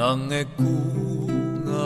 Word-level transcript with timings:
Nang 0.00 0.32
ekungada 0.32 1.76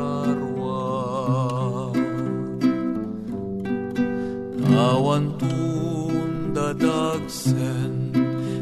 awan 4.75 5.39
tundadagsen 5.39 8.11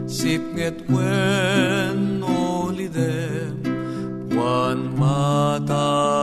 sipnget 0.04 0.76
wen 0.92 2.20
olidem 2.20 3.64
wan 4.36 4.92
matay 4.92 6.13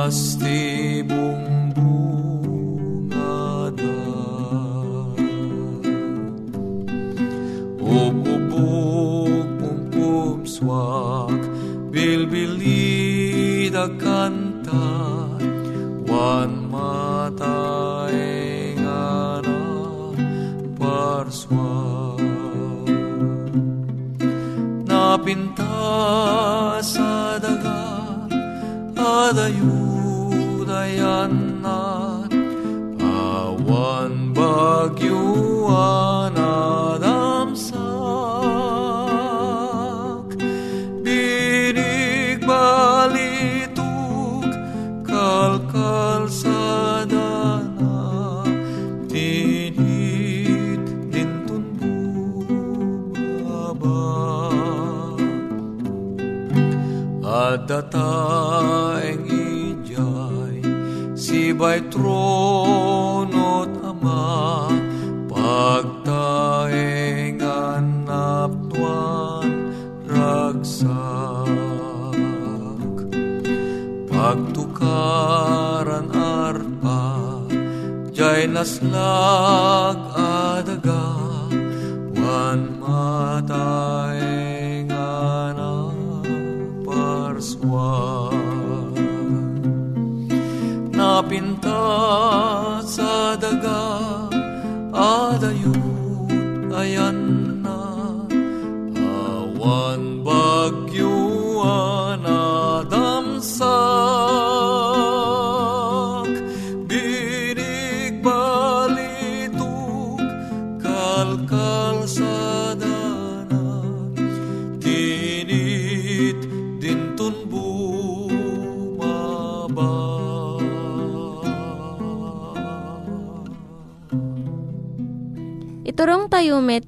must 0.04 0.38
dataeng 57.62 59.30
ijay 59.30 60.58
sibay 61.14 61.78
tronot 61.86 63.70
ama 63.86 64.66
pagtaeng 65.30 67.38
anaptuan 67.38 69.46
ragsak. 70.10 71.46
Pagtukaran 74.10 76.10
arpa 76.10 77.06
jay 78.10 78.50
na 78.50 78.64
Naslag 78.64 80.03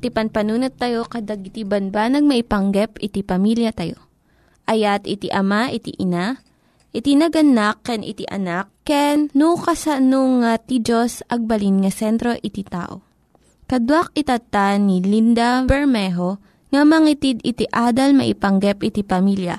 tayo 0.06 0.22
met, 0.22 0.30
ti 0.30 0.38
panpanunat 0.38 0.72
tayo 0.78 1.00
kadag 1.04 1.42
iti 1.42 1.62
banbanag 1.66 2.22
maipanggep 2.22 3.02
iti 3.02 3.26
pamilya 3.26 3.72
tayo. 3.74 3.98
Ayat 4.66 5.06
iti 5.06 5.30
ama, 5.30 5.70
iti 5.70 5.94
ina, 5.98 6.38
iti 6.94 7.14
naganak, 7.14 7.82
ken 7.82 8.02
iti 8.02 8.26
anak, 8.26 8.70
ken 8.86 9.30
no 9.34 9.54
kasano 9.58 10.42
nga 10.42 10.58
ti 10.58 10.78
Diyos 10.82 11.22
agbalin 11.30 11.82
nga 11.82 11.90
sentro 11.90 12.34
iti 12.38 12.62
tao. 12.62 13.02
Kaduak 13.66 14.14
itata 14.14 14.78
ni 14.78 15.02
Linda 15.02 15.66
Bermejo 15.66 16.38
nga 16.70 16.82
mangitid 16.86 17.42
iti 17.42 17.66
adal 17.70 18.14
maipanggep 18.14 18.82
iti 18.86 19.02
pamilya. 19.02 19.58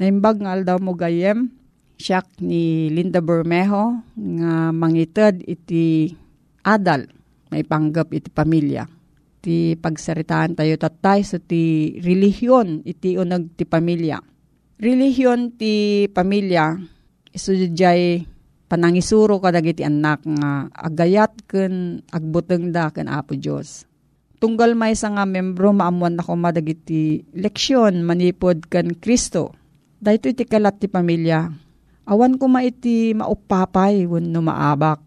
Naimbag 0.00 0.44
nga 0.44 0.52
aldaw 0.52 0.78
mo 0.80 0.92
gayem, 0.92 1.48
siyak 1.96 2.28
ni 2.44 2.88
Linda 2.92 3.20
Bermejo 3.20 4.04
nga 4.16 4.70
mangited 4.70 5.42
iti 5.48 6.12
adal 6.64 7.08
na 7.48 7.56
ipanggap 7.60 8.12
iti 8.12 8.28
pamilya. 8.28 8.97
Ti 9.48 9.80
pagsaritaan 9.80 10.60
tayo 10.60 10.76
tatay 10.76 11.24
so 11.24 11.40
ti 11.40 11.96
relihiyon 12.04 12.84
iti 12.84 13.16
unag 13.16 13.56
ti 13.56 13.64
pamilya. 13.64 14.20
Relihiyon 14.76 15.56
ti 15.56 16.04
pamilya 16.12 16.76
iso 17.32 17.56
jay 17.56 18.28
panangisuro 18.68 19.40
kadag 19.40 19.72
iti 19.72 19.88
anak 19.88 20.20
nga 20.28 20.68
agayat 20.68 21.48
ken 21.48 22.04
agbuteng 22.12 22.76
da 22.76 22.92
ken 22.92 23.08
Apo 23.08 23.40
Dios. 23.40 23.88
Tunggal 24.36 24.76
may 24.76 24.92
sa 24.92 25.16
nga 25.16 25.24
membro 25.24 25.72
maamuan 25.72 26.20
na 26.20 26.28
kumadag 26.28 26.68
iti 26.68 27.24
leksyon 27.32 28.04
manipod 28.04 28.68
ken 28.68 29.00
Kristo. 29.00 29.56
Dahito 29.96 30.28
iti 30.28 30.44
kalat 30.44 30.76
ti 30.76 30.92
pamilya. 30.92 31.48
Awan 32.04 32.36
ko 32.36 32.52
maiti 32.52 33.16
maupapay 33.16 34.04
wenno 34.04 34.44
maabak. 34.44 35.00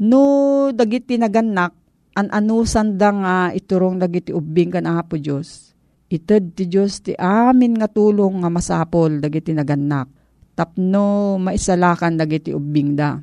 No 0.00 0.24
dagiti 0.72 1.20
naganak 1.20 1.81
an 2.12 2.28
anusan 2.28 3.00
da 3.00 3.10
nga 3.12 3.36
iturong 3.56 3.96
dagiti 3.96 4.32
ubing 4.32 4.72
kan 4.72 4.84
Apo 4.88 5.16
Dios. 5.16 5.72
Ited 6.12 6.52
ti 6.52 6.68
Dios 6.68 7.00
ti 7.00 7.16
amin 7.16 7.80
nga 7.80 7.88
tulong 7.88 8.44
nga 8.44 8.52
masapol 8.52 9.16
dagiti 9.16 9.56
naganak. 9.56 10.12
Tapno 10.52 11.40
maisalakan 11.40 12.20
dagiti 12.20 12.52
ubing 12.52 12.92
da. 12.92 13.16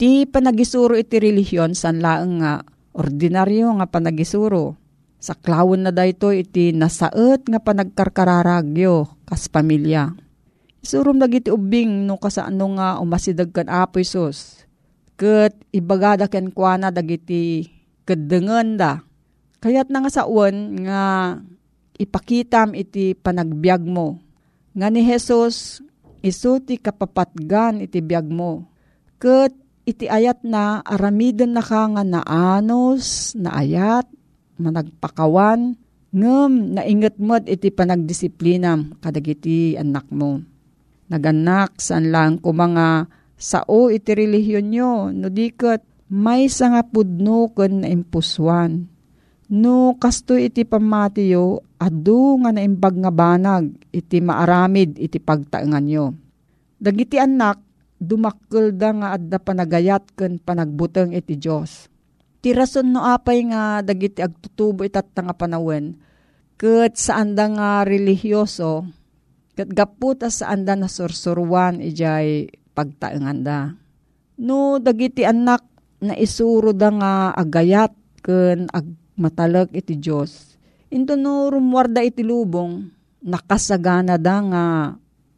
Ti 0.00 0.24
panagisuro 0.24 0.96
iti 0.96 1.20
relihiyon 1.20 1.76
san 1.76 2.00
laeng 2.00 2.40
nga 2.40 2.64
ordinaryo 2.96 3.76
nga 3.76 3.86
panagisuro. 3.92 4.80
Saklawon 5.20 5.84
na 5.84 5.92
dayto 5.92 6.32
iti 6.32 6.72
nasaet 6.72 7.44
nga 7.44 7.60
panagkarkararagyo 7.60 9.24
kas 9.28 9.52
pamilya. 9.52 10.16
Isurum 10.80 11.20
dagiti 11.20 11.52
ubing 11.52 12.08
no 12.08 12.16
kasano 12.16 12.76
nga 12.80 13.00
umasidag 13.04 13.52
kan 13.52 13.68
Apo 13.68 14.00
Isus. 14.00 14.64
Ket 15.20 15.52
ibagada 15.76 16.24
ken 16.28 16.48
kuana 16.52 16.88
dagiti 16.88 17.73
kedengen 18.04 18.76
da. 18.76 19.02
Kayat 19.60 19.88
na 19.88 20.04
nga 20.04 20.12
sa 20.12 20.28
uwan 20.28 20.76
nga 20.84 21.02
ipakitam 21.96 22.76
iti 22.76 23.16
panagbiag 23.16 23.80
mo. 23.84 24.20
Nga 24.76 24.86
ni 24.92 25.00
Jesus, 25.04 25.80
iso 26.20 26.60
ti 26.60 26.76
kapapatgan 26.76 27.80
iti 27.80 28.04
biag 28.04 28.28
mo. 28.28 28.68
Ket 29.16 29.56
iti 29.88 30.08
ayat 30.08 30.44
na 30.44 30.84
aramiden 30.84 31.56
na 31.56 31.64
ka 31.64 31.88
nga 31.88 32.04
naanos, 32.04 33.32
naayat, 33.36 34.04
managpakawan, 34.60 35.76
ngem 36.14 36.52
nainget 36.78 37.18
mod 37.18 37.48
iti 37.50 37.74
panagdisiplinam 37.74 38.96
kadagiti 39.02 39.74
anak 39.74 40.06
mo. 40.14 40.40
Naganak 41.10 41.78
saan 41.80 42.10
lang 42.10 42.40
ko 42.40 42.54
sao 43.34 43.92
iti 43.92 44.10
relihiyon 44.14 44.66
nyo, 44.72 44.92
no 45.10 45.28
diket 45.28 45.82
may 46.10 46.48
nga 46.48 46.82
pudno 46.84 47.48
ken 47.52 47.84
na 47.84 47.88
impuswan. 47.88 48.88
No 49.54 49.94
kasto 50.00 50.34
iti 50.40 50.64
pamatiyo, 50.64 51.60
adu 51.76 52.40
nga 52.40 52.50
naimbag 52.50 52.96
nga 52.96 53.12
banag, 53.12 53.76
iti 53.92 54.18
maaramid 54.24 54.96
iti 54.96 55.20
pagtaengan 55.20 55.84
nyo. 55.84 56.16
Dagiti 56.80 57.20
anak, 57.20 57.60
dumakkel 58.00 58.72
da 58.72 58.90
nga 58.92 59.08
adda 59.16 59.38
panagayat 59.40 60.16
ken 60.16 60.40
panagbuteng 60.40 61.12
iti 61.12 61.36
Dios. 61.36 61.92
Ti 62.40 62.52
rason 62.52 62.92
no 62.92 63.04
apay 63.04 63.40
nga 63.48 63.80
dagiti 63.80 64.20
agtutubo 64.20 64.84
itat 64.84 65.12
nga 65.12 65.32
panawen, 65.36 65.96
ket 66.60 66.96
saan 66.96 67.36
da 67.36 67.48
nga 67.48 67.68
religyoso, 67.84 68.84
ket 69.56 69.72
gaputa 69.72 70.28
saan 70.28 70.64
da 70.68 70.76
nasursuruan 70.76 71.80
ijay 71.84 72.48
pagtaengan 72.72 73.40
da. 73.44 73.72
No 74.40 74.76
dagiti 74.80 75.24
anak 75.24 75.73
na 76.04 76.14
isuro 76.20 76.76
da 76.76 76.92
nga 76.92 77.12
agayat 77.32 77.92
ken 78.20 78.68
agmatalag 78.68 79.72
iti 79.72 79.96
Dios. 79.96 80.54
Into 80.92 81.16
no 81.16 81.48
rumwarda 81.48 82.04
iti 82.04 82.20
lubong, 82.20 82.92
nakasagana 83.24 84.20
da 84.20 84.36
nga 84.44 84.64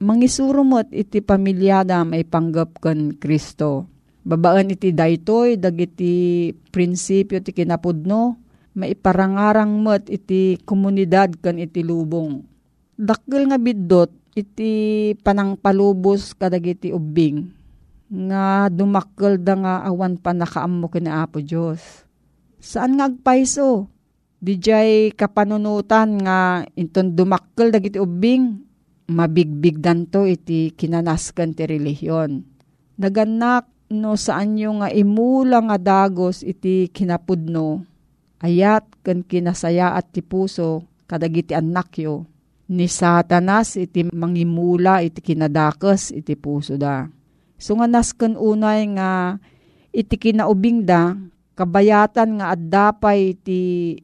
mangisurumot 0.03 0.91
iti 0.93 1.23
pamilyada 1.23 2.03
may 2.03 2.27
panggap 2.27 2.83
ken 2.83 3.15
Kristo. 3.17 3.87
Babaan 4.27 4.75
iti 4.75 4.91
daytoy 4.91 5.55
dagiti 5.55 6.51
prinsipyo 6.51 7.39
ti 7.39 7.55
kinapudno 7.55 8.35
maiparangarang 8.77 9.73
met 9.81 10.11
iti 10.11 10.59
komunidad 10.67 11.39
ken 11.39 11.63
iti 11.63 11.81
lubong. 11.87 12.43
Dakkel 12.99 13.47
nga 13.49 13.57
biddot 13.57 14.11
iti 14.37 15.15
panangpalubos 15.23 16.37
kadagiti 16.37 16.93
ubing 16.93 17.57
nga 18.07 18.71
dumakkel 18.71 19.43
da 19.43 19.55
nga 19.59 19.75
awan 19.83 20.19
pa 20.19 20.31
nakaammo 20.31 20.87
kina 20.91 21.27
Apo 21.27 21.43
Diyos. 21.43 22.07
Saan 22.63 22.99
nga 22.99 23.11
agpaiso? 23.11 23.91
Dijay 24.39 25.11
kapanunutan 25.17 26.23
nga 26.23 26.63
inton 26.79 27.17
dumakkel 27.17 27.73
dagiti 27.73 27.99
ubing, 27.99 28.63
mabigbigdan 29.11 30.07
to 30.07 30.29
iti 30.29 30.71
kinanasken 30.75 31.57
ti 31.57 31.67
relihiyon. 31.67 32.45
Naganak 33.01 33.67
no 33.91 34.19
saan 34.19 34.59
yung 34.59 34.83
nga 34.83 34.91
imula 34.91 35.63
nga 35.63 35.79
dagos 35.79 36.43
iti 36.43 36.91
kinapudno, 36.91 37.87
ayat 38.43 38.87
ken 39.03 39.23
kinasaya 39.23 39.95
at 39.95 40.11
ti 40.11 40.23
puso 40.23 40.85
kadagiti 41.07 41.55
anak 41.55 41.97
yo. 42.03 42.27
Ni 42.67 42.91
satanas 42.91 43.79
iti 43.79 44.03
mangimula 44.11 44.99
iti 44.99 45.23
kinadakes 45.23 46.11
iti 46.11 46.35
puso 46.35 46.75
da. 46.75 47.07
So 47.57 47.77
nga 47.81 47.89
nasken 47.89 48.37
unay 48.37 48.85
nga 48.97 49.41
iti 49.93 50.21
kinaubing 50.21 50.85
da, 50.85 51.17
kabayatan 51.57 52.41
nga 52.41 52.53
addapay 52.53 53.33
iti 53.33 53.61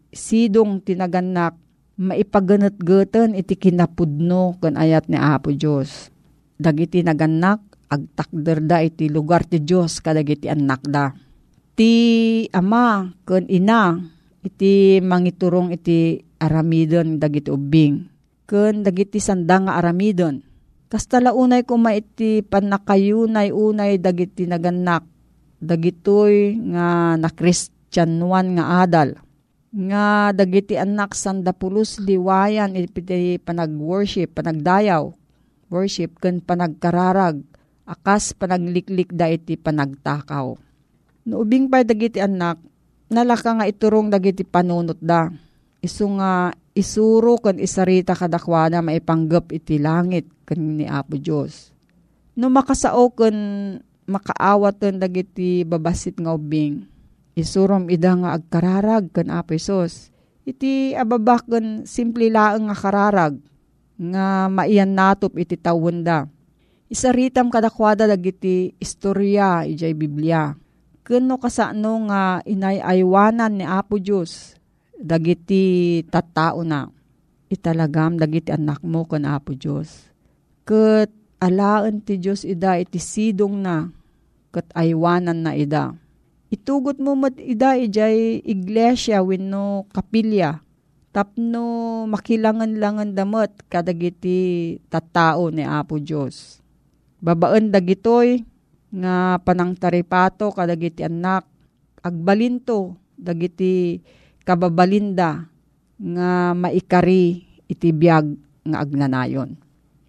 sidong 0.08 0.80
tinaganak, 0.80 1.56
maipaganat-gatan 2.00 3.36
iti 3.36 3.54
kinapudno 3.60 4.56
kan 4.56 4.80
ayat 4.80 5.12
ni 5.12 5.20
Apo 5.20 5.52
Diyos. 5.52 6.08
Dagiti 6.56 7.04
naganak, 7.04 7.60
agtakder 7.92 8.64
da 8.64 8.80
iti 8.80 9.12
lugar 9.12 9.44
ti 9.44 9.60
Diyos 9.60 10.00
kadagiti 10.00 10.48
anak 10.48 10.82
da. 10.88 11.12
Ti 11.76 11.92
ama 12.56 13.12
kan 13.28 13.44
ina, 13.52 14.00
iti 14.40 14.96
mangiturong 15.04 15.76
iti 15.76 16.24
aramidon 16.40 17.20
dagiti 17.20 17.52
ubing. 17.52 18.08
Ken 18.48 18.80
dagiti 18.80 19.20
sanda 19.20 19.60
nga 19.60 19.76
aramidon 19.76 20.51
Kastala 20.92 21.32
unay 21.32 21.64
ko 21.64 21.80
maiti 21.80 22.44
panakayunay 22.44 23.48
unay 23.48 23.96
dagiti 23.96 24.44
naganak. 24.44 25.08
Dagitoy 25.56 26.60
nga 26.68 27.16
na 27.16 27.32
Christianuan 27.32 28.60
nga 28.60 28.84
adal. 28.84 29.16
Nga 29.72 30.36
dagiti 30.36 30.76
anak 30.76 31.16
sandapulos 31.16 31.96
liwayan 31.96 32.76
iti 32.76 33.40
panag-worship, 33.40 34.36
panagdayaw. 34.36 35.08
Worship 35.72 36.20
ken 36.20 36.44
panagkararag. 36.44 37.40
Akas 37.88 38.36
panagliklik 38.36 39.16
da 39.16 39.32
iti 39.32 39.56
panagtakaw. 39.56 40.60
Noubing 41.24 41.72
pa 41.72 41.88
dagiti 41.88 42.20
anak, 42.20 42.60
nalaka 43.08 43.56
nga 43.56 43.64
iturong 43.64 44.12
dagiti 44.12 44.44
panunot 44.44 45.00
da. 45.00 45.32
Isu 45.80 46.20
nga 46.20 46.52
isuro 46.72 47.36
kan 47.36 47.60
isarita 47.60 48.16
kadakwana 48.16 48.80
maipanggap 48.80 49.52
iti 49.52 49.76
langit 49.76 50.28
kan 50.48 50.58
ni 50.58 50.88
Apo 50.88 51.20
Diyos. 51.20 51.72
No 52.32 52.48
makasao 52.48 53.12
kan 53.12 53.36
makaawat 54.08 54.80
kan 54.80 54.96
dagiti 54.96 55.68
babasit 55.68 56.16
nga 56.16 56.32
ubing. 56.32 56.88
Isurom 57.32 57.88
ida 57.88 58.12
nga 58.16 58.36
agkararag 58.36 59.12
kan 59.12 59.28
Apo 59.32 59.56
Isos. 59.56 60.12
Iti 60.44 60.92
ababak 60.96 61.48
kan 61.48 61.84
simple 61.88 62.28
laeng 62.28 62.68
nga 62.68 62.76
kararag 62.76 63.38
nga 63.96 64.48
maiyan 64.48 64.92
natop 64.92 65.36
iti 65.38 65.56
tawenda. 65.56 66.28
Isaritam 66.92 67.48
kadakwada 67.48 68.04
dagiti 68.04 68.76
istorya 68.76 69.64
ijay 69.64 69.96
Biblia. 69.96 70.52
Kuno 71.02 71.40
kasano 71.40 72.08
nga 72.08 72.44
inayaywanan 72.44 73.60
ni 73.60 73.64
Apo 73.64 73.96
Diyos 73.96 74.61
dagiti 75.02 76.00
tattao 76.06 76.62
na 76.62 76.86
italagam 77.50 78.16
dagiti 78.16 78.54
anak 78.54 78.80
mo 78.86 79.02
kan 79.04 79.26
Apo 79.26 79.52
Diyos. 79.52 80.08
Kat 80.62 81.10
alaan 81.42 81.98
ti 82.00 82.22
Diyos 82.22 82.46
ida 82.46 82.78
iti 82.78 83.02
sidong 83.02 83.58
na 83.58 83.90
kat 84.54 84.70
aywanan 84.72 85.42
na 85.42 85.52
ida. 85.58 85.92
Itugot 86.48 87.02
mo 87.02 87.18
mat 87.18 87.34
ida 87.36 87.74
ijay 87.74 88.40
iglesia 88.46 89.20
wenno 89.20 89.90
kapilya 89.90 90.62
tapno 91.12 92.08
makilangan-langan 92.08 93.12
damot 93.12 93.52
kadagiti 93.68 94.80
tattao 94.88 95.52
ni 95.52 95.66
Apo 95.66 96.00
Diyos. 96.00 96.62
Babaan 97.20 97.68
dagitoy 97.68 98.42
nga 98.92 99.40
panangtaripato 99.44 100.52
kadagiti 100.52 101.04
anak 101.04 101.44
agbalinto 102.00 102.96
dagiti 103.16 104.00
kababalinda 104.42 105.48
nga 105.98 106.52
maikari 106.52 107.46
iti 107.66 107.94
biyag 107.94 108.34
nga 108.66 108.78
agnanayon. 108.82 109.56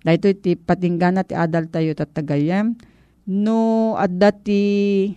Dahito 0.03 0.27
iti 0.27 0.59
patinggan 0.59 1.23
ti 1.23 1.33
adal 1.33 1.71
tayo 1.71 1.95
tatagayem. 1.95 2.75
No 3.23 3.93
adda 3.95 4.35
ti 4.35 4.61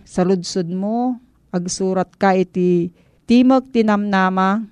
saludsod 0.07 0.71
mo 0.71 1.19
agsurat 1.51 2.07
ka 2.15 2.31
iti 2.37 2.95
Timog 3.27 3.67
Tinamnama 3.75 4.63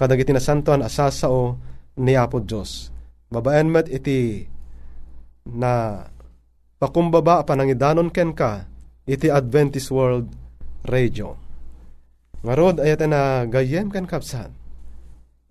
kadagiti 0.00 0.32
na 0.32 0.40
santuan 0.40 0.80
asasao 0.80 1.60
ni 2.00 2.16
Apo 2.16 2.40
Diyos. 2.40 2.88
Babaen 3.28 3.68
met 3.68 3.84
iti 3.92 4.48
na 5.44 6.00
pakumbaba 6.80 7.44
panangidanon 7.44 8.08
ken 8.08 8.32
ka 8.32 8.64
iti 9.04 9.28
Adventist 9.28 9.92
World 9.92 10.32
Radio. 10.88 11.36
Ngarod 12.40 12.80
ayat 12.80 13.04
na 13.04 13.44
gayem 13.44 13.92
ken 13.92 14.08
kapsan. 14.08 14.48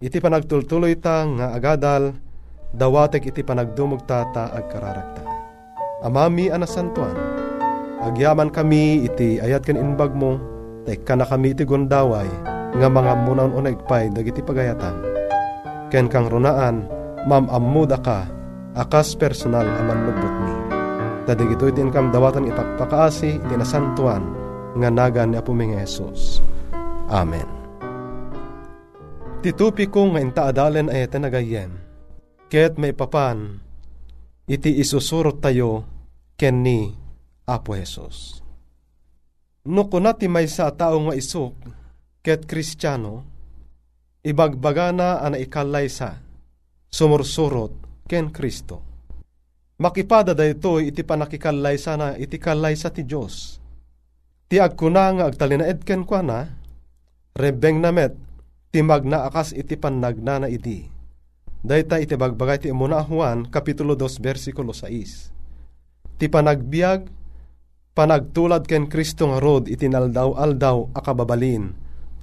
Iti 0.02 0.18
panagtultuloy 0.18 0.98
ta 0.98 1.30
nga 1.30 1.54
agadal 1.54 2.18
dawatek 2.74 3.30
iti 3.30 3.46
panagdumog 3.46 4.10
tata 4.10 4.50
agkararagta. 4.50 5.22
Amami 6.02 6.50
anasantuan. 6.50 7.14
Agyaman 8.02 8.50
kami 8.50 9.06
iti 9.06 9.38
ayat 9.38 9.62
ken 9.62 9.78
inbag 9.78 10.16
mo, 10.16 10.40
tek 10.88 11.04
na 11.14 11.28
kami 11.28 11.52
iti 11.52 11.68
gondaway, 11.68 12.32
nga 12.76 12.88
mga 12.88 13.14
munaon 13.26 13.56
unegpay 13.56 14.14
dagiti 14.14 14.46
pagayatan. 14.46 14.96
Ken 15.90 16.06
kang 16.06 16.30
runaan, 16.30 16.86
mamammuda 17.26 17.98
ka, 18.02 18.30
akas 18.78 19.18
personal 19.18 19.66
aman 19.66 20.00
lubot 20.06 20.36
mi. 20.46 20.56
Tadig 21.26 21.58
ito 21.58 21.70
itin 21.70 21.90
kam 21.90 22.14
dawatan 22.14 22.50
ipagpakaasi, 22.50 23.42
iti 23.42 23.56
nasantuan, 23.58 24.22
nga 24.78 24.90
nagan 24.90 25.34
ni 25.34 25.38
Apuming 25.38 25.78
Jesus. 25.78 26.42
Amen. 27.10 27.46
Titupi 29.40 29.88
ko 29.88 30.10
nga 30.14 30.22
intaadalen 30.22 30.92
ay 30.92 31.08
iti 31.08 31.18
nagayem, 31.18 31.72
ket 32.52 32.76
may 32.78 32.94
papan, 32.94 33.62
iti 34.50 34.78
isusurot 34.78 35.40
tayo, 35.42 35.86
ken 36.38 36.62
ni 36.62 36.92
Apo 37.50 37.74
Jesus. 37.74 38.46
No 39.66 39.90
kunati 39.90 40.30
may 40.30 40.46
sa 40.46 40.70
tao 40.74 40.98
nga 41.08 41.18
isuk, 41.18 41.54
ket 42.20 42.44
kristyano, 42.46 43.24
ibagbaga 44.24 44.92
na 44.92 45.24
ana 45.24 45.40
ikalay 45.40 45.88
sa, 45.88 46.20
sumursurot 46.92 47.72
ken 48.10 48.34
Kristo. 48.34 48.84
Makipada 49.80 50.36
da 50.36 50.44
ito 50.44 50.84
iti 50.84 51.08
panakikalay 51.08 51.80
sana 51.80 52.20
iti 52.20 52.36
kalay 52.36 52.76
sa 52.76 52.92
ti 52.92 53.08
Diyos. 53.08 53.64
Ti 54.52 54.60
agkuna 54.60 55.16
nga 55.16 55.24
agtalinaed 55.32 55.86
ken 55.88 56.04
kwa 56.04 56.20
na, 56.20 56.40
rebeng 57.38 57.80
namet, 57.80 58.18
ti 58.74 58.84
magna 58.84 59.24
akas 59.30 59.56
iti 59.56 59.80
panagna 59.80 60.44
na 60.44 60.48
iti. 60.52 60.84
Dayta 61.64 62.02
iti 62.02 62.16
bagbagay 62.20 62.66
ti 62.66 62.68
imuna 62.72 63.04
Juan, 63.04 63.48
Kapitulo 63.48 63.96
2, 63.96 64.20
versikulo 64.20 64.76
6. 64.76 66.20
Ti 66.20 66.26
panagbiag, 66.28 67.08
panagtulad 67.96 68.68
ken 68.68 68.88
Kristo 68.92 69.32
nga 69.32 69.40
rod 69.40 69.72
iti 69.72 69.88
naldaw-aldaw 69.88 70.92
akababalin, 70.92 71.72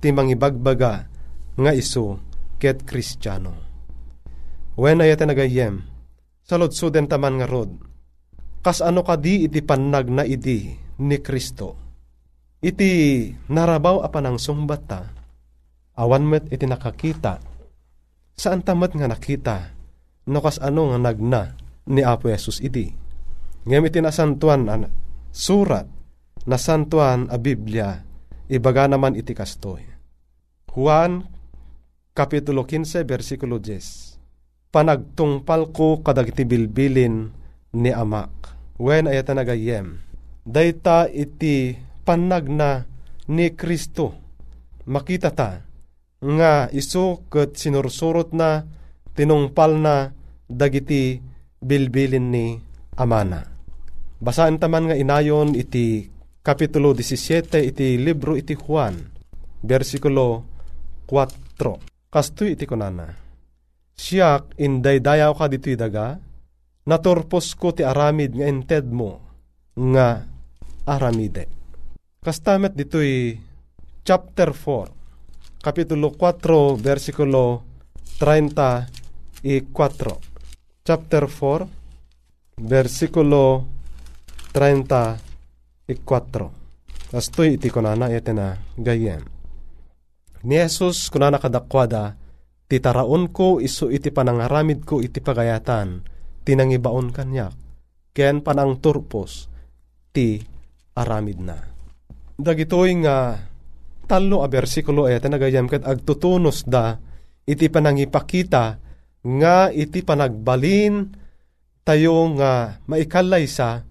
ti 0.00 0.12
mangibagbaga 0.12 1.08
nga 1.56 1.72
iso 1.72 2.20
ket 2.60 2.84
Kristiyano. 2.84 3.52
Wen 4.76 5.00
ayate 5.00 5.24
nagayem, 5.24 5.80
saludsuden 6.44 7.08
taman 7.08 7.40
nga 7.40 7.48
rod, 7.48 7.72
kas 8.60 8.84
ano 8.84 9.00
kadi 9.00 9.48
iti 9.48 9.64
panag 9.64 10.12
na 10.12 10.22
idi 10.28 10.76
ni 11.00 11.16
Kristo. 11.20 11.80
Iti 12.60 13.28
narabaw 13.48 14.04
apanang 14.04 14.40
sumbata, 14.40 15.12
awan 15.96 16.24
met 16.28 16.44
iti 16.52 16.68
nakakita, 16.68 17.40
saan 18.36 18.60
tamat 18.60 18.92
nga 18.96 19.08
nakita, 19.08 19.56
no 20.28 20.38
kas 20.44 20.60
ano 20.60 20.92
nga 20.92 20.98
nagna 21.00 21.42
ni 21.88 22.04
Apo 22.04 22.28
Yesus 22.28 22.60
iti. 22.60 22.92
Ngem 23.66 23.88
iti 23.88 23.98
nasantuan 23.98 24.68
an, 24.68 24.82
surat, 25.32 25.88
nasantuan 26.46 27.32
a 27.32 27.36
Biblia, 27.40 28.05
ibaga 28.46 28.86
naman 28.86 29.18
iti 29.18 29.34
kastoy. 29.34 29.82
Juan 30.70 31.26
Kapitulo 32.16 32.64
15, 32.64 33.04
versikulo 33.04 33.60
10. 33.60 34.72
Panagtungpal 34.72 35.68
ko 35.68 36.00
kadagiti 36.00 36.48
bilbilin 36.48 37.28
ni 37.76 37.92
amak. 37.92 38.56
Wen 38.80 39.04
ayata 39.04 39.36
nagayem. 39.36 40.00
Dayta 40.40 41.12
iti 41.12 41.76
panagna 42.08 42.88
ni 43.28 43.52
Kristo. 43.52 44.16
Makita 44.88 45.28
ta 45.28 45.60
nga 46.24 46.72
iso 46.72 47.28
ket 47.28 47.60
sinursurot 47.60 48.32
na 48.32 48.64
tinungpal 49.12 49.76
na 49.76 50.08
dagiti 50.48 51.20
bilbilin 51.60 52.32
ni 52.32 52.56
amana. 52.96 53.44
Basaan 54.24 54.56
taman 54.56 54.88
nga 54.88 54.96
inayon 54.96 55.52
iti 55.52 56.08
Kapitulo 56.46 56.94
17 56.94 57.58
iti 57.58 57.98
libro 57.98 58.38
iti 58.38 58.54
Juan, 58.54 58.94
versikulo 59.66 60.46
4. 61.10 61.26
Kastoy 62.06 62.54
iti 62.54 62.70
kunana. 62.70 63.10
Siyak 63.90 64.54
inday 64.62 65.02
dayaw 65.02 65.34
ka 65.34 65.50
dito'y 65.50 65.74
daga, 65.74 66.22
naturpos 66.86 67.50
ko 67.58 67.74
ti 67.74 67.82
aramid 67.82 68.38
nga 68.38 68.46
inted 68.46 68.86
mo, 68.86 69.18
nga 69.74 70.22
aramide. 70.86 71.50
Kastamet 72.22 72.78
dito'y 72.78 73.34
chapter 74.06 74.54
4, 74.54 75.66
kapitulo 75.66 76.14
4, 76.14 76.78
versikulo 76.78 77.66
34. 78.22 79.66
Chapter 80.86 81.26
4, 81.26 82.62
versikulo 82.62 83.66
34. 84.54 85.25
Kastoy 85.86 87.54
iti 87.54 87.70
kunana 87.70 88.10
iti 88.10 88.34
na 88.34 88.58
gayem 88.74 89.22
Ni 90.42 90.58
Jesus 90.58 91.06
kuna 91.14 91.30
nakadakwada, 91.30 92.18
titaraon 92.66 93.30
ko 93.30 93.62
iso 93.62 93.86
iti 93.86 94.10
panangaramid 94.10 94.82
ko 94.82 94.98
iti 94.98 95.22
pagayatan, 95.22 96.02
tinangibaon 96.42 97.14
kanyak, 97.14 97.54
ken 98.10 98.42
panang 98.42 98.82
turpos, 98.82 99.46
ti 100.10 100.42
aramid 100.98 101.38
na. 101.38 101.58
Dagitoy 102.34 102.90
nga 103.06 103.38
talo 104.10 104.42
a 104.42 104.48
bersikulo 104.50 105.06
ay 105.06 105.22
nagayam 105.22 105.70
kat 105.70 105.86
agtutunos 105.86 106.66
da 106.66 106.98
iti 107.46 107.70
panangipakita 107.70 108.64
nga 109.22 109.70
iti 109.70 110.02
panagbalin 110.02 111.14
tayo 111.86 112.26
nga 112.34 112.82
maikalay 112.90 113.46
sa 113.46 113.86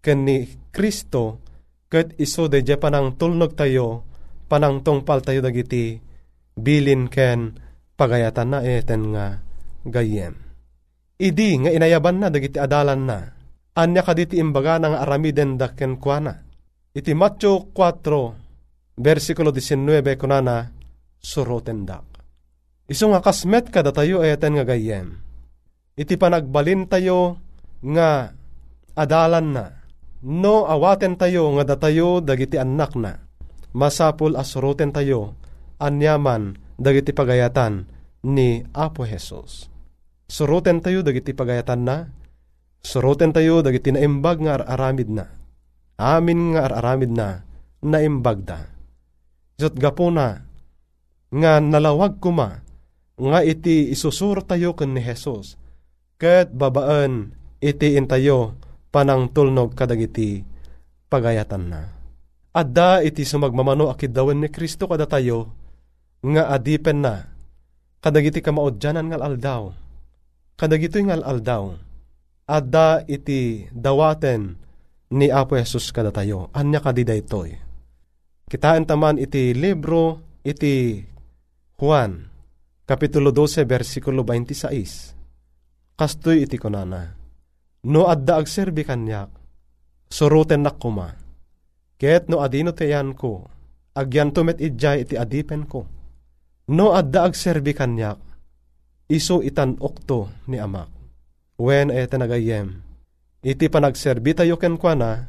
ken 0.00 0.24
ni 0.24 0.46
Kristo 0.70 1.42
ket 1.88 2.14
iso 2.20 2.46
de 2.46 2.60
panang 2.76 3.16
tulnog 3.16 3.56
tayo 3.56 4.04
panang 4.48 4.80
tungpal 4.80 5.20
tayo 5.20 5.44
dagiti 5.44 6.00
bilin 6.58 7.06
ken 7.06 7.54
pagayatan 7.94 8.48
na 8.50 8.58
eten 8.64 9.14
nga 9.14 9.38
gayem. 9.86 10.34
Idi 11.18 11.58
nga 11.58 11.70
inayaban 11.74 12.22
na 12.22 12.30
dagiti 12.30 12.58
adalan 12.58 13.02
na. 13.06 13.18
Anya 13.78 14.02
kaditi 14.02 14.38
imbaga 14.38 14.78
nga 14.82 15.02
aramiden 15.06 15.54
da 15.54 15.70
ken 15.74 15.98
kuana. 15.98 16.34
Iti 16.94 17.14
Matthew 17.14 17.74
4 17.74 18.98
versikulo 18.98 19.54
19 19.54 20.02
kunana 20.18 20.66
suroten 21.18 21.86
dak. 21.86 22.06
Iso 22.90 23.06
nga 23.10 23.22
kasmet 23.22 23.70
kada 23.70 23.94
tayo 23.94 24.22
eten 24.22 24.58
nga 24.58 24.66
gayem. 24.66 25.14
Iti 25.94 26.14
panagbalin 26.18 26.90
tayo 26.90 27.38
nga 27.82 28.34
adalan 28.98 29.46
na. 29.54 29.77
No 30.24 30.66
awaten 30.66 31.14
tayo 31.14 31.54
nga 31.54 31.64
datayo 31.74 32.18
dagiti 32.18 32.58
anak 32.58 32.98
na 32.98 33.28
masapul 33.76 34.34
asuruten 34.34 34.90
tayo, 34.90 35.36
anyaman 35.78 36.56
dagiti 36.74 37.12
pagayatan 37.12 37.86
ni 38.24 38.64
Apo 38.74 39.04
Jesus. 39.04 39.68
Suruten 40.28 40.82
tayo 40.84 41.00
dagiti 41.00 41.32
pagayatan 41.32 41.82
na, 41.86 41.96
suruten 42.84 43.32
tayo 43.32 43.64
dagiti 43.64 43.94
naimbag 43.94 44.44
nga 44.44 44.60
aramid 44.60 45.08
na, 45.08 45.30
amin 45.96 46.52
nga 46.52 46.68
aramid 46.68 47.12
na, 47.14 47.46
naimbag 47.80 48.44
da. 48.44 48.60
Isot 49.56 49.78
gapo 49.78 50.12
na, 50.12 50.44
nga 51.32 51.52
nalawag 51.62 52.20
kuma, 52.20 52.60
nga 53.18 53.40
iti 53.42 53.90
isusur 53.94 54.44
tayo 54.44 54.76
ken 54.76 54.92
ni 54.94 55.00
Jesus, 55.00 55.56
ket 56.20 56.52
babaan 56.52 57.32
iti 57.62 57.96
intayo 57.96 58.54
panang 58.88 59.30
tulnog 59.32 59.72
kadagiti 59.76 60.44
pagayatan 61.08 61.64
na. 61.68 61.82
Adda 62.52 63.04
iti 63.04 63.22
sumagmamano 63.22 63.92
akid 63.92 64.10
dawen 64.12 64.40
ni 64.42 64.48
Kristo 64.48 64.88
kada 64.88 65.06
tayo, 65.06 65.52
nga 66.24 66.50
adipen 66.50 67.04
na, 67.04 67.30
kadagiti 68.02 68.42
kamaudyanan 68.42 69.12
ngal 69.12 69.22
aldaw, 69.22 69.62
kadagito 70.58 70.98
ngal 70.98 71.22
aldaw, 71.22 71.76
adda 72.48 73.06
iti 73.06 73.68
dawaten 73.70 74.58
ni 75.14 75.30
Apo 75.30 75.54
Jesus 75.54 75.94
kada 75.94 76.10
tayo, 76.10 76.50
anya 76.56 76.82
kadida 76.82 77.14
itoy. 77.14 77.54
Kitaan 78.48 78.88
taman 78.88 79.20
iti 79.20 79.52
libro, 79.52 80.24
iti 80.40 81.04
Juan, 81.76 82.28
Kapitulo 82.88 83.28
12, 83.36 83.68
versikulo 83.68 84.24
26. 84.24 85.92
Kastoy 85.92 86.48
iti 86.48 86.56
konana, 86.56 87.17
no 87.86 88.10
adda 88.10 88.40
agserbi 88.40 88.82
kanyak, 88.82 89.30
suruten 90.10 90.66
nakuma, 90.66 91.14
Ket 91.98 92.30
no 92.30 92.38
adino 92.38 92.70
tayan 92.70 93.10
ko, 93.10 93.50
agyan 93.98 94.30
tumet 94.30 94.62
idjay 94.62 95.02
iti 95.02 95.18
adipen 95.18 95.66
ko. 95.66 95.82
No 96.70 96.94
adda 96.94 97.26
agserbi 97.26 97.74
kanyak, 97.74 98.22
iso 99.10 99.42
itan 99.42 99.74
okto 99.82 100.30
ni 100.46 100.62
amak. 100.62 100.86
Wen 101.58 101.90
ay 101.90 102.06
nagayem, 102.06 102.78
iti 103.42 103.66
panagserbi 103.66 104.30
tayo 104.30 104.54
ken 104.62 104.78
kwa 104.78 104.94
na, 104.94 105.26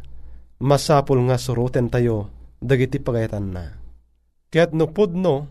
masapul 0.62 1.18
nga 1.26 1.42
suruten 1.42 1.90
tayo, 1.90 2.30
dagiti 2.62 3.02
pagayatan 3.02 3.50
na. 3.50 3.74
Ket 4.54 4.70
no 4.78 4.94
pudno, 4.94 5.50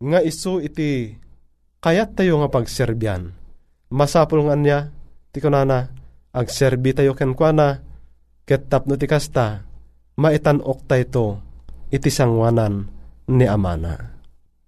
nga 0.00 0.24
iso 0.24 0.56
iti 0.56 1.12
kayat 1.84 2.16
tayo 2.16 2.40
nga 2.40 2.48
pagserbyan. 2.48 3.28
Masapul 3.92 4.48
nga 4.48 4.56
niya, 4.56 4.78
ti 5.36 5.44
kunana, 5.44 5.92
agserbi 6.36 6.92
tayo 6.92 7.16
ken 7.16 7.32
kwa 7.32 7.50
na, 7.56 7.68
ket 8.44 8.68
tapno 8.68 9.00
ti 9.00 9.08
kasta, 9.08 9.64
maitanok 10.20 10.84
ta 10.84 11.00
ito 11.00 11.40
iti 11.88 12.12
sangwanan 12.12 12.84
ni 13.32 13.48
Amana. 13.48 13.96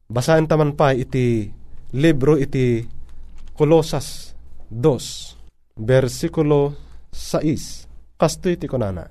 Basahin 0.09 0.49
taman 0.49 0.73
pa 0.73 0.97
iti 0.97 1.53
libro 1.93 2.41
iti 2.41 2.81
Kolosas 3.53 4.33
2, 4.73 5.85
versikulo 5.85 6.73
6. 7.13 8.17
Kasto 8.17 8.47
iti 8.49 8.67
kunana. 8.71 9.05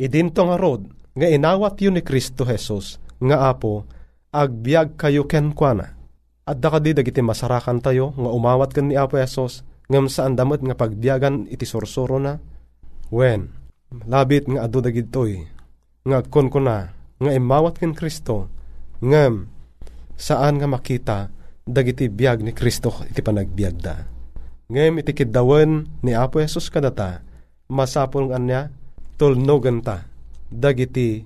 Idinto 0.00 0.48
nga 0.48 0.56
rod, 0.56 0.88
nga 1.14 1.28
inawat 1.28 1.78
yun 1.84 1.98
ni 1.98 2.02
Kristo 2.02 2.48
Jesus, 2.48 2.98
nga 3.22 3.52
apo, 3.52 3.84
agbiag 4.32 4.96
kayo 4.96 5.28
ken 5.28 5.52
kwa 5.52 6.00
At 6.42 6.58
da 6.58 6.74
dagiti 6.74 7.22
masarakan 7.22 7.78
tayo, 7.78 8.10
nga 8.18 8.30
umawat 8.34 8.74
kan 8.74 8.90
ni 8.90 8.98
Apo 8.98 9.14
Jesus, 9.14 9.62
ngam 9.92 10.08
saan 10.08 10.32
damot 10.32 10.64
nga 10.64 10.72
pagbiagan 10.72 11.44
iti 11.52 11.68
sursuro 11.68 12.16
na. 12.16 12.40
When, 13.12 13.52
labit 14.08 14.48
nga 14.48 14.64
adu 14.64 14.80
dagitoy, 14.80 15.44
nga 16.08 16.24
kon 16.24 16.48
ko 16.48 16.64
na 16.64 16.88
nga 17.20 17.30
imawat 17.30 17.76
ken 17.76 17.92
Kristo 17.92 18.48
ngem 19.04 19.46
saan 20.16 20.56
nga 20.56 20.66
makita 20.66 21.28
dagiti 21.62 22.08
biag 22.08 22.40
ni 22.40 22.56
Kristo 22.56 23.04
iti 23.04 23.20
panagbiag 23.20 23.76
da. 23.76 24.00
Ngem 24.72 25.04
iti 25.04 25.12
ni 26.02 26.12
Apo 26.16 26.40
Jesus 26.40 26.72
kadata 26.72 27.20
masapul 27.68 28.32
nga 28.32 28.40
niya 28.40 28.72
tulnogan 29.20 29.84
ta 29.84 30.08
dagiti 30.48 31.20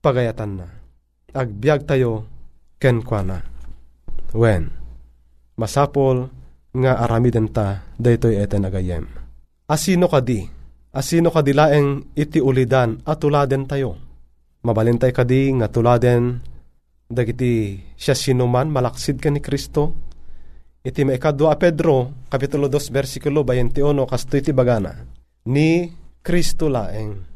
pagayatan 0.00 0.52
na. 0.56 0.66
Agbyag 1.36 1.84
tayo 1.84 2.24
ken 2.80 3.04
kwa 3.04 3.20
na. 3.20 3.38
Wen, 4.32 4.72
masapol 5.60 6.32
nga 6.76 7.00
aramiden 7.00 7.48
ta 7.50 7.82
daytoy 7.96 8.36
eten 8.36 8.68
agayem. 8.68 9.04
Asino 9.66 10.06
kadi? 10.06 10.44
Asino 10.92 11.28
kadi 11.28 11.52
laeng 11.52 12.16
iti 12.16 12.40
ulidan 12.40 13.02
at 13.04 13.20
tuladen 13.20 13.68
tayo? 13.68 13.96
Mabalintay 14.64 15.12
kadi 15.12 15.52
nga 15.60 15.68
tuladen 15.68 16.40
dagiti 17.06 17.78
siya 17.94 18.14
sinuman 18.14 18.70
malaksid 18.70 19.20
ka 19.22 19.28
ni 19.30 19.40
Kristo. 19.42 19.94
Iti 20.86 21.02
maikadwa 21.02 21.58
Pedro, 21.58 22.26
Kapitulo 22.30 22.70
2, 22.70 22.94
versikulo 22.94 23.42
21, 23.42 24.06
kasto 24.06 24.38
iti 24.38 24.54
bagana. 24.54 24.94
Ni 25.50 25.90
Kristo 26.22 26.70
laeng. 26.70 27.26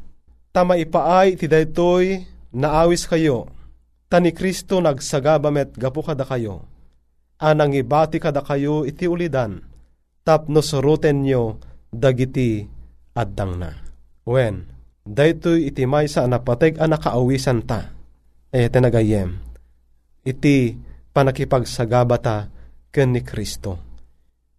Tama 0.55 0.79
ipaay 0.79 1.35
ti 1.35 1.51
daytoy 1.51 2.23
naawis 2.55 3.03
kayo. 3.07 3.51
Tani 4.07 4.31
Kristo 4.31 4.79
nagsagabamet 4.79 5.75
gapu 5.75 5.99
kada 5.99 6.23
kayo. 6.23 6.70
Anang 7.41 7.73
ibati 7.73 8.21
kada 8.21 8.45
kayo 8.45 8.85
iti 8.85 9.09
ulidan. 9.09 9.65
Tapno 10.21 10.61
suruten 10.61 11.25
nyo 11.25 11.57
dagiti 11.89 12.61
addang 13.17 13.57
na. 13.57 13.73
Wen, 14.29 14.69
daytoy 15.01 15.73
iti 15.73 15.89
maysa 15.89 16.29
napateg 16.29 16.77
a 16.77 16.85
nakaawisan 16.85 17.65
ta. 17.65 17.89
E 18.51 18.69
tenagayem, 18.69 19.41
iti 20.21 20.75
panakipagsagabata 21.09 22.51
ken 22.93 23.15
ni 23.15 23.25
Kristo. 23.25 23.79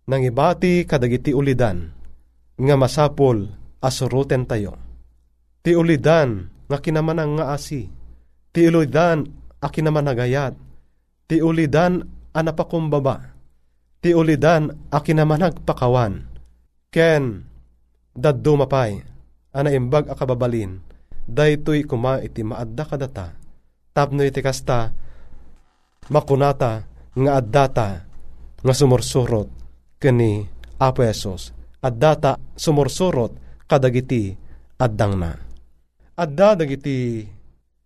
Nang 0.08 0.26
ibati 0.26 0.82
kadagiti 0.82 1.30
ulidan, 1.30 1.92
nga 2.58 2.74
masapol 2.74 3.46
asuruten 3.78 4.48
tayo. 4.48 4.74
Ti 5.62 5.78
ulidan 5.78 6.50
nga 6.66 6.82
kinamanang 6.82 7.38
nga 7.38 7.54
asi. 7.54 7.86
Ti 8.50 8.66
ulidan 8.66 9.22
a 9.62 9.68
kinamanagayat. 9.70 10.58
Ti 11.30 11.38
ulidan 11.38 12.02
a 12.32 12.40
napakumbaba. 12.40 13.36
Ti 14.02 14.16
ulidan 14.16 14.90
a 14.90 14.98
kinamanag 14.98 15.62
pakawan. 15.62 16.26
Ken, 16.92 17.46
daddo 18.12 18.58
mapay, 18.58 19.00
ana 19.54 19.70
imbag 19.72 20.10
a 20.10 20.14
kababalin, 20.18 20.82
daytoy 21.24 21.86
kuma 21.88 22.20
iti 22.20 22.44
maadda 22.44 22.84
kadata, 22.84 23.26
tapno 23.94 24.20
iti 24.26 24.42
kasta, 24.44 24.92
makunata 26.12 26.84
nga 27.16 27.30
addata 27.38 27.88
nga 28.62 28.74
sumursurot 28.74 29.48
kani 30.02 30.48
Apo 30.82 31.06
Esos. 31.06 31.54
Addata 31.82 32.38
sumursurot 32.58 33.64
kadagiti 33.70 34.34
addang 34.78 35.14
na. 35.18 35.30
Adda 36.18 36.58
dagiti 36.58 37.26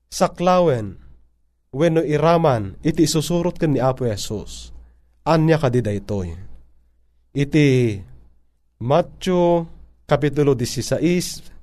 saklawen 0.08 0.96
wenno 1.76 2.00
iraman 2.00 2.80
iti 2.80 3.04
isusurot 3.04 3.60
ken 3.60 3.76
ni 3.76 3.80
Apo 3.84 4.08
Esos. 4.08 4.72
Anya 5.28 5.60
kadi 5.60 5.84
daytoy. 5.84 6.32
Iti 7.36 8.00
Matthew 8.80 9.68
Kapitulo 10.06 10.54
16, 10.54 11.02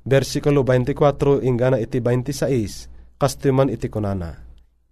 versikulo 0.04 0.68
24, 0.68 1.48
ingana 1.48 1.80
iti 1.80 2.04
26, 2.04 3.16
kastuman 3.16 3.72
iti 3.72 3.88
kunana. 3.88 4.36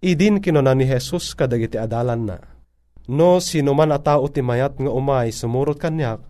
Idin 0.00 0.40
kinuna 0.40 0.72
ni 0.72 0.88
Jesus 0.88 1.36
kadagiti 1.36 1.76
adalan 1.76 2.32
na. 2.32 2.40
No 3.12 3.44
sino 3.44 3.76
man 3.76 3.92
a 3.92 4.00
tao 4.00 4.24
ti 4.32 4.40
mayat 4.40 4.80
nga 4.80 4.88
umay 4.88 5.28
sumurot 5.36 5.76
kanyak, 5.76 6.24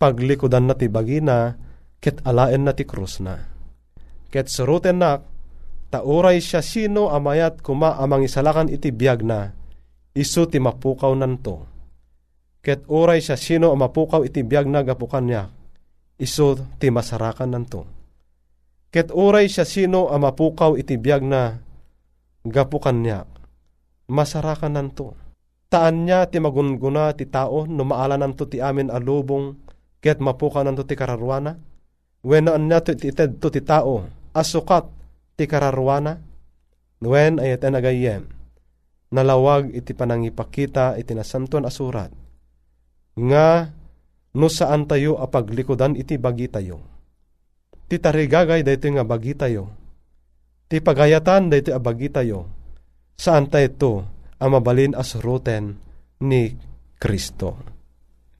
paglikodan 0.00 0.64
na 0.64 0.72
ti 0.72 0.88
bagina, 0.88 1.60
ket 2.00 2.24
alaen 2.24 2.64
na 2.64 2.72
ti 2.72 2.88
krus 2.88 3.20
na. 3.20 3.36
Ket 4.32 4.48
suruten 4.48 5.04
nak, 5.04 5.35
tauray 5.90 6.42
siya 6.42 6.62
sino 6.64 7.08
amayat 7.12 7.62
kuma 7.62 7.96
amang 7.96 8.26
isalakan 8.26 8.70
iti 8.72 8.90
biyag 8.90 9.22
na, 9.22 9.52
isu 10.16 10.48
ti 10.48 10.58
mapukaw 10.58 11.12
nanto. 11.12 11.68
Ket 12.64 12.82
uray 12.90 13.22
siya 13.22 13.38
sino 13.38 13.70
mapukaw 13.78 14.26
iti 14.26 14.42
biyag 14.42 14.66
na 14.66 14.82
gapukan 14.82 15.22
niya, 15.22 15.46
iso 16.18 16.58
ti 16.82 16.90
masarakan 16.90 17.54
nanto. 17.54 17.82
Ket 18.90 19.14
uray 19.14 19.46
siya 19.46 19.62
sino 19.62 20.10
mapukaw 20.10 20.74
iti 20.74 20.98
biyag 20.98 21.22
na 21.22 21.62
gapukan 22.42 22.96
niya, 22.96 23.22
masarakan 24.10 24.74
nanto. 24.74 25.14
Taan 25.70 26.06
niya 26.06 26.26
ti 26.26 26.38
magunguna 26.42 27.14
ti 27.14 27.26
tao 27.26 27.66
no 27.66 27.82
maala 27.82 28.14
nanto 28.14 28.46
ti 28.46 28.62
amin 28.62 28.86
alubong 28.90 29.58
ket 29.98 30.22
mapukaw 30.22 30.62
nanto 30.62 30.86
ti 30.86 30.94
kararwana. 30.94 31.58
When 32.26 32.50
niya 32.50 32.82
ti 32.82 32.98
ited 32.98 33.38
to 33.38 33.50
ti 33.50 33.62
tao 33.62 34.06
asukat 34.34 34.95
ti 35.36 35.44
kararwana. 35.44 36.18
Wen 37.04 37.36
ayat 37.38 37.60
anagayem 37.68 38.24
nalawag 39.12 39.70
iti 39.70 39.94
panangipakita 39.94 40.98
iti 40.98 41.14
nasantuan 41.14 41.68
asurat 41.68 42.10
nga 43.16 43.70
no 44.36 44.48
saan 44.52 44.84
tayo 44.84 45.16
apaglikodan 45.16 45.96
iti 45.96 46.20
bagi 46.20 46.52
tayo. 46.52 46.84
Ti 47.88 47.96
tarigagay 47.96 48.60
dayto 48.60 48.92
nga 48.92 49.06
bagi 49.06 49.32
tayo. 49.32 49.72
Ti 50.68 50.82
pagayatan 50.84 51.48
dayto 51.48 51.72
a 51.72 51.80
bagi 51.80 52.12
tayo. 52.12 52.44
Saan 53.16 53.48
tayo 53.48 53.64
ito 53.64 53.92
amabalin 54.36 54.92
as 54.92 55.16
ruten 55.16 55.80
ni 56.20 56.52
Kristo. 57.00 57.56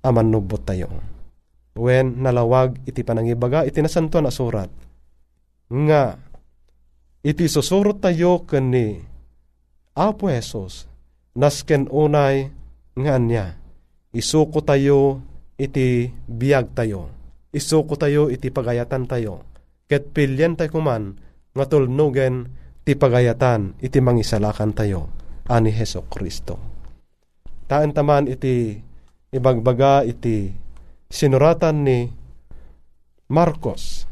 Amanubot 0.05 0.61
tayo. 0.69 0.93
When 1.73 2.21
nalawag 2.21 2.85
iti 2.85 3.01
panangibaga 3.01 3.65
iti 3.65 3.81
nasanto 3.81 4.21
na 4.21 4.29
surat. 4.29 4.69
Nga 5.73 6.03
iti 7.27 7.51
susurot 7.51 7.99
tayo 7.99 8.47
kani 8.47 9.03
Apo 9.97 10.31
Jesus 10.31 10.87
nasken 11.35 11.91
unay 11.91 12.55
nga 12.95 13.17
niya 13.19 13.59
isuko 14.13 14.61
tayo 14.61 15.25
iti 15.57 16.13
biyag 16.29 16.77
tayo. 16.77 17.13
Isuko 17.53 17.97
tayo 17.97 18.29
iti 18.29 18.53
pagayatan 18.53 19.09
tayo. 19.09 19.45
Ket 19.89 20.13
pilyen 20.13 20.57
tayo 20.57 20.77
kuman 20.77 21.17
nga 21.57 21.65
tulnugen 21.65 22.53
ti 22.85 22.93
pagayatan 22.93 23.81
iti 23.81 23.99
mangisalakan 24.05 24.77
tayo 24.77 25.09
ani 25.49 25.73
Heso 25.73 26.05
Kristo. 26.09 26.61
Taan 27.67 27.97
taman 27.97 28.29
iti 28.29 28.77
ibagbaga 29.33 30.05
iti 30.05 30.53
sinuratan 31.09 31.77
ni 31.83 31.99
Marcos 33.33 34.07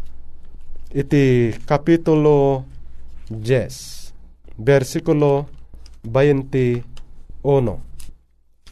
iti 0.94 1.54
kapitulo 1.66 2.66
10 3.32 4.12
versikulo 4.60 5.48
21 6.04 6.84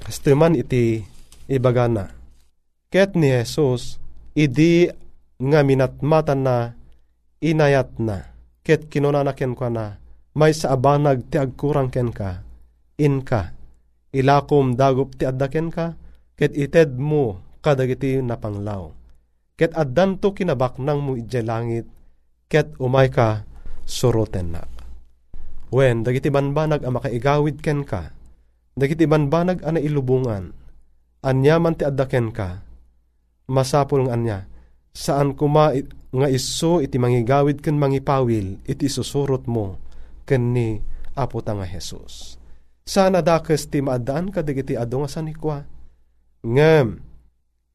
Kastuman 0.02 0.58
iti 0.58 0.98
ibagana. 1.46 2.10
Ket 2.90 3.14
ni 3.14 3.30
Jesus, 3.30 4.02
idi 4.34 4.90
nga 5.38 5.62
minatmatan 5.62 6.42
na 6.42 6.56
inayat 7.38 8.02
na. 8.02 8.34
Ket 8.66 8.90
kinunanaken 8.90 9.54
ka 9.54 9.70
na, 9.70 10.02
may 10.34 10.50
sa 10.50 10.74
abanag 10.74 11.30
ti 11.30 11.38
agkurang 11.38 11.88
ken 11.90 12.10
ka, 12.10 12.42
in 12.98 13.22
ka, 13.22 13.54
ilakom 14.10 14.74
dagup 14.74 15.14
ti 15.14 15.22
addaken 15.22 15.70
ka, 15.70 15.94
ket 16.34 16.50
ited 16.58 16.98
mo 16.98 17.38
kadagiti 17.62 18.18
napanglaw. 18.18 18.90
Ket 19.54 19.70
addanto 19.78 20.34
kinabak 20.34 20.82
nang 20.82 20.98
mo 20.98 21.14
ije 21.14 21.46
langit, 21.46 21.86
ket 22.50 22.74
umay 22.82 23.06
ka 23.06 23.46
suroten 23.92 24.56
na. 24.56 24.64
Wen, 25.68 26.00
dagiti 26.00 26.32
banbanag 26.32 26.84
a 26.84 26.90
makaigawid 26.92 27.60
ken 27.60 27.84
ka, 27.84 28.12
dagiti 28.72 29.04
banbanag 29.04 29.60
a 29.60 29.76
nailubungan, 29.76 30.56
anyaman 31.20 31.76
ti 31.76 31.84
addaken 31.84 32.32
ka, 32.32 32.64
masapul 33.52 34.08
nga 34.08 34.16
anya, 34.16 34.38
saan 34.92 35.36
kuma 35.36 35.76
nga 36.12 36.28
iso 36.28 36.80
iti 36.84 37.00
mangigawid 37.00 37.64
ken 37.64 37.80
mangipawil 37.80 38.60
iti 38.68 38.84
susurot 38.88 39.48
mo 39.48 39.80
ken 40.28 40.52
ni 40.52 40.80
Apo 41.12 41.44
ta 41.44 41.52
nga 41.52 41.68
Jesus. 41.68 42.40
Sana 42.88 43.20
dakes 43.20 43.68
ti 43.68 43.84
maadaan 43.84 44.32
ka 44.32 44.40
dagiti 44.40 44.72
ado 44.72 45.04
nga 45.04 45.10
sanikwa. 45.12 45.60
Ngem, 46.40 47.04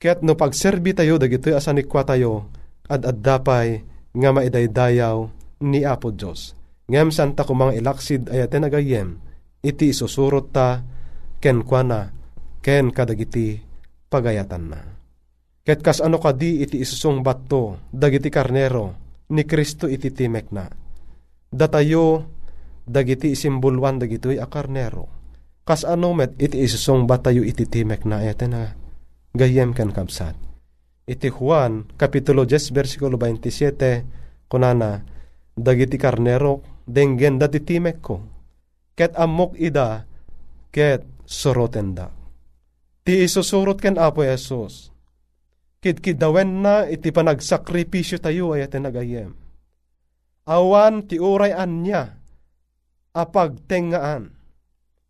ket 0.01 0.25
no 0.25 0.33
pagserbi 0.33 0.97
tayo 0.97 1.21
dagiti 1.21 1.53
asanikwa 1.53 2.01
tayo, 2.01 2.49
ad 2.89 3.05
addapay 3.05 3.85
nga 4.17 4.29
maidaydayaw 4.33 5.36
ni 5.61 5.85
Apo 5.85 6.13
Diyos. 6.13 6.53
Ngem 6.87 7.11
santa 7.11 7.43
kumang 7.43 7.75
ilaksid 7.75 8.31
ayaten 8.31 8.67
agayem, 8.67 9.19
iti 9.59 9.91
isusurot 9.91 10.55
ta 10.55 10.83
ken 11.43 11.67
kwa 11.67 11.81
na 11.83 11.99
ken 12.63 12.93
kadagiti 12.95 13.59
pagayatan 14.07 14.63
na. 14.71 14.79
Ket 15.67 15.83
kas 15.83 15.99
ano 15.99 16.15
kadi 16.15 16.63
iti 16.63 16.79
isusong 16.79 17.19
bato, 17.19 17.91
dagiti 17.91 18.31
karnero, 18.31 18.95
ni 19.35 19.43
Kristo 19.43 19.91
iti 19.91 20.15
timek 20.15 20.47
na. 20.55 20.71
Datayo, 21.51 22.23
dagiti 22.87 23.35
isimbulwan 23.35 23.99
dagitoy 23.99 24.39
a 24.39 24.47
karnero. 24.47 25.11
Kas 25.67 25.83
ano 25.83 26.15
met 26.15 26.39
iti 26.39 26.63
isusong 26.63 27.03
batayo 27.03 27.43
iti 27.43 27.67
timek 27.67 28.07
na 28.07 28.23
ete 28.23 28.47
na 28.47 28.71
gayem 29.35 29.75
ken 29.75 29.91
kabsat. 29.91 30.47
iti 31.07 31.31
Juan, 31.31 31.87
Kapitulo 31.95 32.43
10, 32.43 32.75
versikulo 32.75 33.15
27, 33.15 34.51
kunana, 34.51 35.07
dagiti 35.57 35.97
karnero, 35.97 36.61
denggen 36.85 37.41
dati 37.41 37.59
timek 37.59 37.97
ko, 37.99 38.21
ket 38.93 39.17
amok 39.17 39.57
ida, 39.57 40.05
ket 40.69 41.01
soroten 41.25 41.97
da. 41.97 42.07
Ti 43.01 43.25
isusurot 43.25 43.81
ken 43.81 43.97
Apo 43.97 44.21
Jesus, 44.21 44.93
kidkidawen 45.81 46.61
na 46.61 46.85
iti 46.85 47.09
panagsakripisyo 47.09 48.21
tayo 48.21 48.53
ay 48.53 48.69
nagayem. 48.69 49.33
Awan 50.47 51.03
ti 51.03 51.19
uray 51.19 51.51
anya, 51.51 52.15
apag 53.11 53.59
tengaan. 53.67 54.31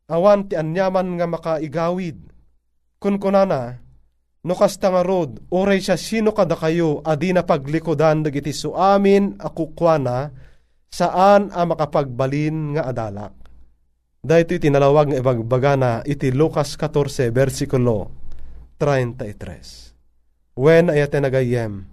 Awan 0.10 0.48
ti 0.50 0.56
anyaman 0.56 1.20
nga 1.20 1.28
makaigawid. 1.30 2.18
Kun 2.98 3.22
kunana, 3.22 3.78
no 4.46 4.54
kasta 4.54 4.94
nga 4.94 5.02
rod, 5.02 5.42
oray 5.50 5.82
siya 5.82 5.98
sino 5.98 6.36
kada 6.36 6.54
kayo 6.54 7.02
adi 7.02 7.34
na 7.34 7.42
paglikodan 7.42 8.22
dagiti 8.22 8.54
suamin 8.54 9.40
akukwana 9.42 10.30
saan 10.92 11.50
a 11.54 11.66
makapagbalin 11.66 12.78
nga 12.78 12.90
adalak. 12.90 13.34
Dahito 14.22 14.58
iti 14.58 14.68
nalawag 14.68 15.14
nga 15.14 15.20
ibagbagana 15.22 16.04
iti 16.04 16.34
Lucas 16.36 16.76
14 16.76 17.32
versikulo 17.32 18.12
33. 18.82 20.58
When 20.58 20.90
ayate 20.90 21.22
nagayem, 21.22 21.86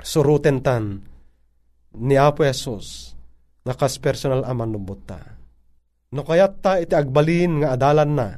suruten 0.00 0.64
tan 0.64 1.04
ni 2.00 2.16
Apo 2.16 2.42
Jesus 2.48 3.12
nakas 3.62 4.00
personal 4.00 4.42
aman 4.48 4.72
nubuta. 4.72 5.38
No 6.12 6.24
kayat 6.24 6.60
ta 6.60 6.76
iti 6.80 6.92
agbalin 6.92 7.64
nga 7.64 7.76
adalan 7.76 8.12
na, 8.12 8.28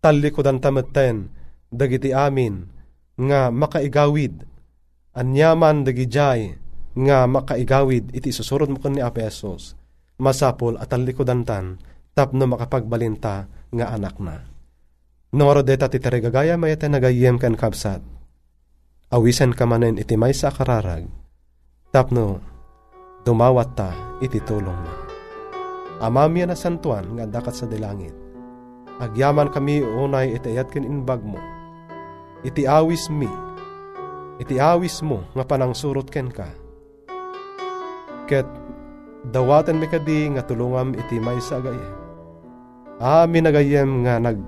talikodan 0.00 0.60
tametten, 0.60 1.28
dagiti 1.68 2.16
amin 2.16 2.64
nga 3.18 3.52
makaigawid 3.52 4.46
anyaman 5.12 5.82
dagijay 5.82 6.56
nga 6.98 7.26
makaigawid 7.26 8.10
iti 8.14 8.30
susurod 8.32 8.70
mo 8.70 8.78
ni 8.90 9.02
Apesos 9.02 9.78
masapol 10.18 10.74
at 10.78 10.90
alikodan 10.90 11.46
tan 11.46 11.78
tapno 12.12 12.50
makapagbalinta 12.50 13.46
nga 13.70 13.86
anak 13.94 14.18
na. 14.18 14.42
Noro 15.38 15.62
deta 15.62 15.86
ti 15.86 16.02
tarigagaya 16.02 16.58
mayete 16.58 16.90
nagayem 16.90 17.38
kan 17.38 17.54
kapsat. 17.54 18.02
Awisen 19.14 19.54
ka 19.54 19.64
manen 19.64 20.00
iti 20.00 20.18
may 20.18 20.34
sa 20.34 20.50
kararag. 20.50 21.06
Tapno 21.94 22.42
dumawat 23.22 23.70
ta 23.78 23.90
iti 24.18 24.42
tulong 24.42 24.80
na. 24.82 24.94
Amamya 26.02 26.50
na 26.50 26.56
santuan 26.58 27.14
nga 27.14 27.24
dakat 27.26 27.54
sa 27.54 27.66
dilangit. 27.70 28.14
Agyaman 28.98 29.54
kami 29.54 29.82
unay 29.82 30.34
iti 30.34 30.58
ayat 30.58 30.74
kin 30.74 30.82
inbag 30.82 31.22
mo 31.22 31.38
iti 32.46 32.66
awis 32.68 33.10
mi, 33.10 33.30
iti 34.38 34.58
awis 34.62 35.02
mo 35.02 35.26
nga 35.34 35.42
panang 35.42 35.74
surot 35.74 36.06
ken 36.06 36.30
ka. 36.30 36.46
Ket 38.28 38.46
dawatan 39.32 39.80
mi 39.80 39.86
kadi 39.90 40.30
nga 40.36 40.44
tulungam 40.46 40.94
iti 40.94 41.18
may 41.18 41.40
sagay. 41.42 41.78
Amin 42.98 43.46
nagayem 43.46 44.02
nga 44.06 44.18
nag 44.18 44.38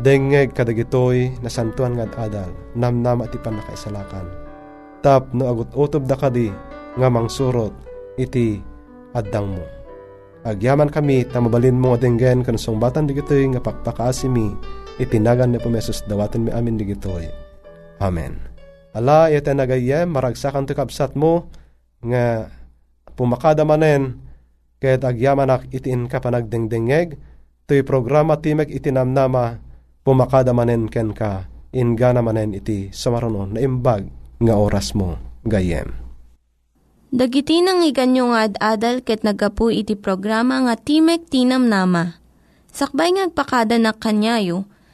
dengeg 0.00 0.56
kadagitoy 0.56 1.36
na 1.44 1.52
santuan 1.52 1.96
nga 1.96 2.08
adal 2.16 2.48
namnam 2.72 3.24
ati 3.24 3.36
panakaisalakan. 3.40 4.24
Tap 5.04 5.34
no 5.36 5.50
agut 5.50 5.72
utob 5.76 6.06
da 6.08 6.16
kadi 6.16 6.48
nga 6.96 7.08
mangsurot 7.08 7.74
iti 8.16 8.60
addang 9.12 9.58
mo. 9.58 9.64
Agyaman 10.42 10.90
kami 10.90 11.22
tamabalin 11.30 11.78
mo 11.78 11.94
adenggen 11.94 12.42
kan 12.42 12.58
batan 12.78 13.06
digitoy 13.06 13.46
nga 13.54 13.62
pakpakaasimi 13.62 14.50
itinagan 15.02 15.50
ni 15.50 15.58
pumesos 15.58 16.06
dawatin 16.06 16.46
mi 16.46 16.50
amin 16.54 16.78
digitoy. 16.78 17.26
Amen. 17.98 18.38
Ala, 18.94 19.26
iti 19.32 19.50
nagayem, 19.50 20.06
maragsakan 20.14 20.68
ti 20.68 20.78
kapsat 20.78 21.18
mo, 21.18 21.50
nga 22.04 22.46
pumakada 23.18 23.66
manen, 23.66 24.20
ket 24.78 25.02
agyamanak 25.02 25.66
itiin 25.74 26.06
ka 26.06 26.22
panagdengdengeg, 26.22 27.18
to'y 27.66 27.82
programa 27.82 28.38
timek 28.38 28.68
itinamnama, 28.68 29.58
pumakada 30.04 30.52
manen 30.52 30.86
ken 30.92 31.16
ka, 31.16 31.48
ingana 31.72 32.20
manen 32.20 32.52
iti 32.52 32.92
samaruno 32.92 33.48
na 33.48 33.58
imbag 33.64 34.06
nga 34.42 34.54
oras 34.58 34.92
mo, 34.92 35.16
gayem. 35.46 35.88
Dagiti 37.12 37.60
nang 37.60 37.84
iganyo 37.84 38.32
nga 38.32 38.48
ad-adal 38.48 39.04
ket 39.04 39.20
nagapu 39.20 39.68
iti 39.68 39.92
programa 40.00 40.64
nga 40.64 40.80
Timek 40.80 41.28
Tinam 41.28 41.68
Nama. 41.68 42.16
Sakbay 42.72 43.12
ngagpakada 43.12 43.76
na 43.76 43.92
kanyayo, 43.92 44.64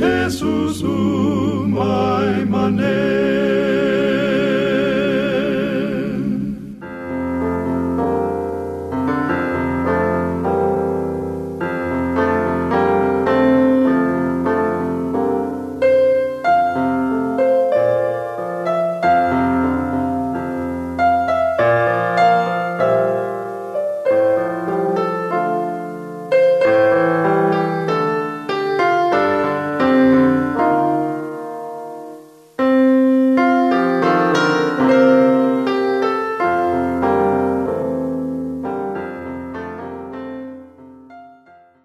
Jesusum 0.00 1.76
mai 1.76 2.44
manet. 2.48 3.89